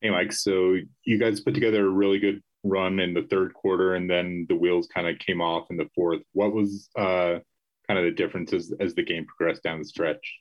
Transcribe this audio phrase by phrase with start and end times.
[0.00, 0.32] Hey, Mike.
[0.32, 4.46] So you guys put together a really good run in the third quarter, and then
[4.48, 6.22] the wheels kind of came off in the fourth.
[6.32, 7.38] What was uh,
[7.88, 10.38] kind of the difference as, the game progressed down the stretch?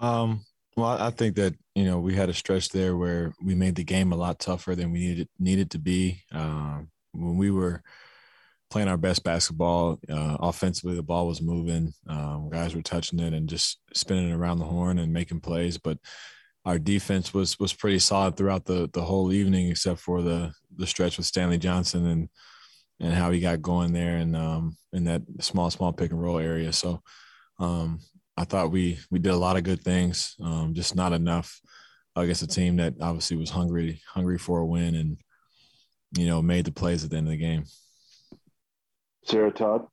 [0.00, 0.44] Um,
[0.76, 3.84] well, I think that you know we had a stretch there where we made the
[3.84, 6.22] game a lot tougher than we needed needed to be.
[6.32, 7.82] Um, when we were
[8.70, 13.32] playing our best basketball, uh, offensively the ball was moving, um, guys were touching it
[13.32, 15.98] and just spinning around the horn and making plays, but
[16.64, 20.86] our defense was was pretty solid throughout the the whole evening, except for the the
[20.86, 22.28] stretch with Stanley Johnson and
[23.00, 26.38] and how he got going there and um, in that small small pick and roll
[26.38, 26.72] area.
[26.72, 27.00] So
[27.58, 28.00] um,
[28.36, 31.60] I thought we we did a lot of good things, um, just not enough
[32.16, 35.18] against a team that obviously was hungry hungry for a win and
[36.18, 37.64] you know made the plays at the end of the game.
[39.24, 39.86] Sarah Todd.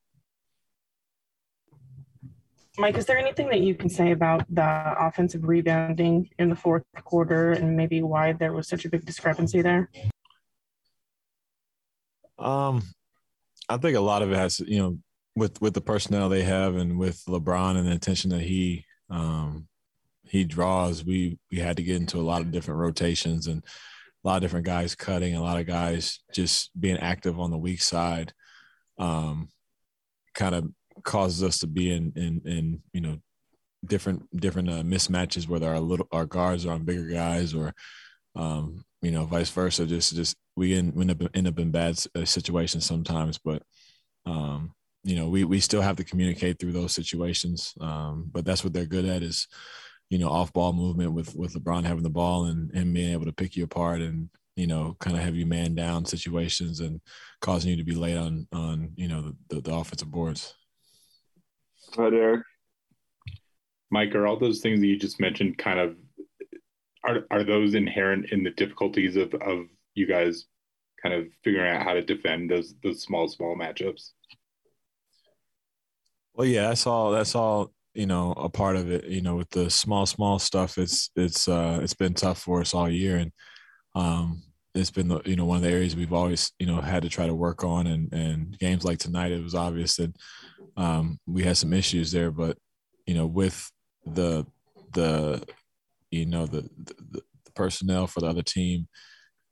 [2.80, 6.84] Mike, is there anything that you can say about the offensive rebounding in the fourth
[7.04, 9.90] quarter and maybe why there was such a big discrepancy there?
[12.38, 12.84] Um,
[13.68, 14.98] I think a lot of it has, you know,
[15.36, 19.68] with with the personnel they have and with LeBron and the attention that he um,
[20.24, 23.64] he draws, we we had to get into a lot of different rotations and
[24.24, 27.58] a lot of different guys cutting, a lot of guys just being active on the
[27.58, 28.34] weak side.
[29.00, 29.50] Um,
[30.34, 30.70] kind of
[31.08, 33.18] causes us to be in in in you know
[33.86, 37.74] different different uh, mismatches whether our little our guards are on bigger guys or
[38.36, 42.26] um, you know vice versa just just we end, up end up in bad uh,
[42.26, 43.64] situations sometimes but
[44.26, 48.64] um, you know we we still have to communicate through those situations um, but that's
[48.64, 49.48] what they're good at is
[50.10, 53.26] you know off ball movement with with LeBron having the ball and and being able
[53.26, 57.00] to pick you apart and you know kind of have you man down situations and
[57.40, 60.54] causing you to be late on on you know the, the, the offensive boards.
[61.96, 62.44] Hi, Eric.
[63.90, 65.96] Mike, are all those things that you just mentioned kind of
[67.04, 70.46] are are those inherent in the difficulties of of you guys
[71.02, 74.12] kind of figuring out how to defend those those small small matchups?
[76.34, 77.12] Well, yeah, that's all.
[77.12, 77.72] That's all.
[77.94, 79.06] You know, a part of it.
[79.06, 82.74] You know, with the small small stuff, it's it's uh it's been tough for us
[82.74, 83.32] all year, and
[83.96, 84.44] um,
[84.76, 87.10] it's been the, you know one of the areas we've always you know had to
[87.10, 90.14] try to work on, and and games like tonight, it was obvious that
[90.78, 92.58] um, we had some issues there, but
[93.06, 93.72] you know, with
[94.06, 94.46] the
[94.94, 95.44] the
[96.12, 97.22] you know the, the, the
[97.56, 98.88] personnel for the other team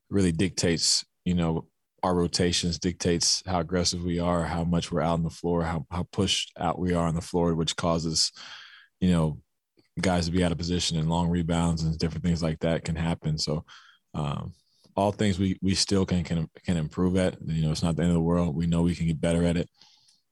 [0.10, 1.66] really dictates you know
[2.04, 5.86] our rotations dictates how aggressive we are, how much we're out on the floor, how
[5.90, 8.32] how pushed out we are on the floor, which causes
[9.02, 9.40] you know
[10.00, 12.96] guys to be out of position and long rebounds and different things like that can
[12.96, 13.38] happen.
[13.38, 13.66] So
[14.14, 14.54] um,
[14.96, 17.38] all things we we still can can can improve at.
[17.46, 18.56] You know, it's not the end of the world.
[18.56, 19.70] We know we can get better at it.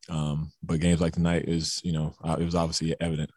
[0.09, 3.31] Um, but games like tonight is, you know, uh, it was obviously evident.